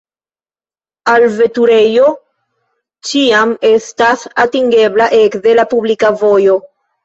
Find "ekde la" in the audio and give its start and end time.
5.23-5.71